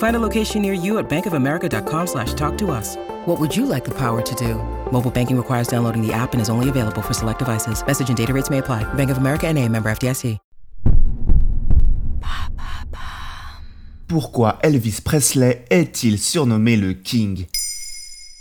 [0.00, 2.96] Find a location near you at bankofamerica.com slash talk to us.
[3.26, 4.54] What would you like the power to do?
[4.90, 7.86] Mobile banking requires downloading the app and is only available for select devices.
[7.86, 8.82] Message and data rates may apply.
[8.94, 10.38] Bank of America and a member FDIC.
[14.08, 17.46] Pourquoi Elvis Presley est-il surnommé le King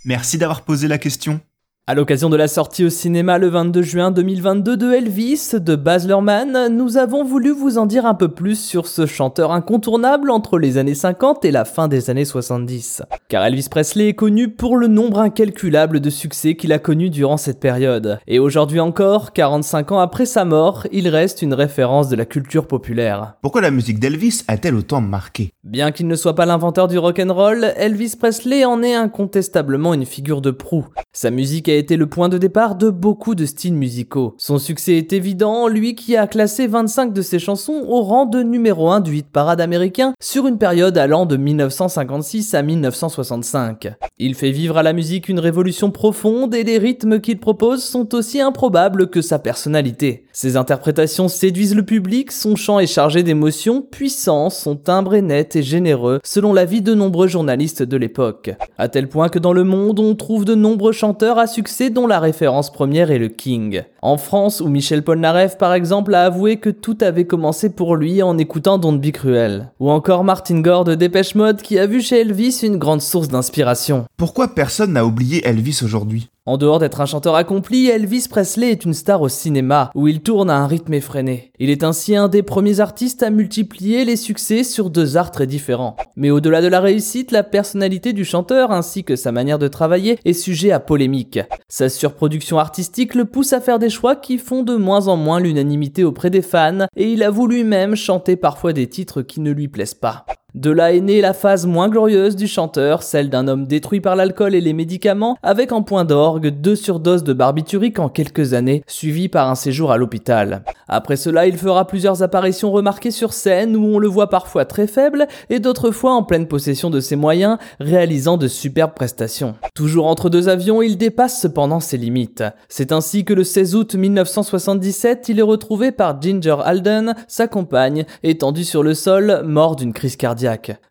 [0.04, 1.42] Merci d'avoir posé la question.
[1.90, 6.08] À l'occasion de la sortie au cinéma le 22 juin 2022 de Elvis de Baz
[6.08, 10.60] Luhrmann, nous avons voulu vous en dire un peu plus sur ce chanteur incontournable entre
[10.60, 13.02] les années 50 et la fin des années 70.
[13.28, 17.38] Car Elvis Presley est connu pour le nombre incalculable de succès qu'il a connu durant
[17.38, 18.20] cette période.
[18.28, 22.68] Et aujourd'hui encore, 45 ans après sa mort, il reste une référence de la culture
[22.68, 23.34] populaire.
[23.42, 25.54] Pourquoi la musique d'Elvis a-t-elle autant marqué?
[25.64, 30.42] Bien qu'il ne soit pas l'inventeur du rock'n'roll, Elvis Presley en est incontestablement une figure
[30.42, 30.86] de proue.
[31.14, 34.36] Sa musique a été le point de départ de beaucoup de styles musicaux.
[34.38, 38.44] Son succès est évident, lui qui a classé 25 de ses chansons au rang de
[38.44, 43.94] numéro 1 du hit parade américain sur une période allant de 1956 à 1965.
[44.18, 48.14] Il fait vivre à la musique une révolution profonde et les rythmes qu'il propose sont
[48.14, 50.26] aussi improbables que sa personnalité.
[50.34, 55.56] Ses interprétations séduisent le public, son chant est chargé d'émotions puissants, son timbre est net
[55.56, 58.52] et généreux, selon l'avis de nombreux journalistes de l'époque.
[58.78, 61.48] À tel point que dans le monde, on trouve de nombreux chanteurs à
[61.90, 63.84] dont la référence première est le King.
[64.02, 68.24] En France, où Michel Polnareff par exemple a avoué que tout avait commencé pour lui
[68.24, 69.72] en écoutant Don't Be Cruel.
[69.80, 73.28] Ou encore Martin Gore de Dépêche Mode qui a vu chez Elvis une grande source
[73.28, 74.06] d'inspiration.
[74.18, 76.30] Pourquoi personne n'a oublié Elvis aujourd'hui?
[76.50, 80.22] En dehors d'être un chanteur accompli, Elvis Presley est une star au cinéma, où il
[80.22, 81.52] tourne à un rythme effréné.
[81.60, 85.46] Il est ainsi un des premiers artistes à multiplier les succès sur deux arts très
[85.46, 85.96] différents.
[86.16, 90.18] Mais au-delà de la réussite, la personnalité du chanteur ainsi que sa manière de travailler
[90.26, 91.40] est sujet à polémique.
[91.68, 95.40] Sa surproduction artistique le pousse à faire des choix qui font de moins en moins
[95.40, 99.68] l'unanimité auprès des fans, et il avoue lui-même chanter parfois des titres qui ne lui
[99.68, 100.26] plaisent pas.
[100.56, 104.16] De là est née la phase moins glorieuse du chanteur, celle d'un homme détruit par
[104.16, 108.84] l'alcool et les médicaments, avec en point d'orgue deux surdoses de barbiturique en quelques années,
[108.88, 110.64] suivies par un séjour à l'hôpital.
[110.88, 114.88] Après cela, il fera plusieurs apparitions remarquées sur scène où on le voit parfois très
[114.88, 119.54] faible et d'autres fois en pleine possession de ses moyens, réalisant de superbes prestations.
[119.76, 122.44] Toujours entre deux avions, il dépasse cependant ses limites.
[122.70, 128.06] C'est ainsi que le 16 août 1977, il est retrouvé par Ginger Alden, sa compagne,
[128.24, 130.18] étendu sur le sol, mort d'une crise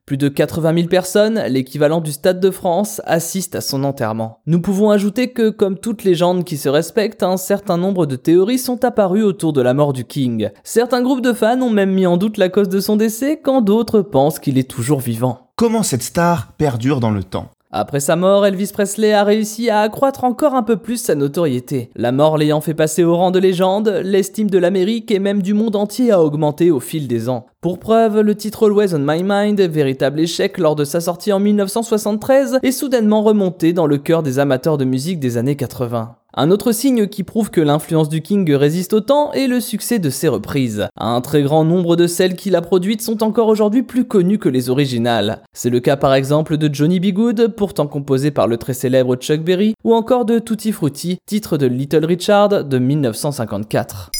[0.06, 4.40] Plus de 80 000 personnes, l'équivalent du Stade de France, assistent à son enterrement.
[4.46, 8.58] Nous pouvons ajouter que, comme toute légende qui se respecte, un certain nombre de théories
[8.58, 10.50] sont apparues autour de la mort du King.
[10.64, 13.60] Certains groupes de fans ont même mis en doute la cause de son décès, quand
[13.60, 15.50] d'autres pensent qu'il est toujours vivant.
[15.56, 17.50] Comment cette star perdure dans le temps?
[17.70, 21.90] Après sa mort, Elvis Presley a réussi à accroître encore un peu plus sa notoriété.
[21.96, 25.52] La mort l'ayant fait passer au rang de légende, l'estime de l'Amérique et même du
[25.52, 27.44] monde entier a augmenté au fil des ans.
[27.60, 31.40] Pour preuve, le titre Always on My Mind, véritable échec lors de sa sortie en
[31.40, 36.16] 1973, est soudainement remonté dans le cœur des amateurs de musique des années 80.
[36.40, 39.98] Un autre signe qui prouve que l'influence du King résiste au temps est le succès
[39.98, 40.86] de ses reprises.
[40.96, 44.48] Un très grand nombre de celles qu'il a produites sont encore aujourd'hui plus connues que
[44.48, 45.42] les originales.
[45.52, 47.06] C'est le cas par exemple de Johnny B.
[47.06, 51.56] Good, pourtant composé par le très célèbre Chuck Berry, ou encore de Tutti Frutti, titre
[51.56, 54.12] de Little Richard de 1954.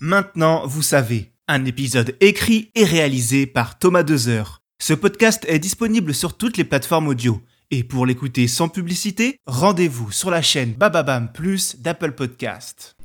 [0.00, 4.62] Maintenant, vous savez, un épisode écrit et réalisé par Thomas Dezer.
[4.80, 7.38] Ce podcast est disponible sur toutes les plateformes audio.
[7.70, 12.96] Et pour l'écouter sans publicité, rendez-vous sur la chaîne Bababam Plus d'Apple Podcast.